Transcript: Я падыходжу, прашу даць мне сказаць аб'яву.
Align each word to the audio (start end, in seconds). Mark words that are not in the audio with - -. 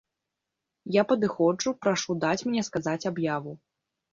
Я 0.95 1.03
падыходжу, 1.11 1.75
прашу 1.83 2.17
даць 2.27 2.45
мне 2.49 2.61
сказаць 2.71 3.07
аб'яву. 3.11 3.51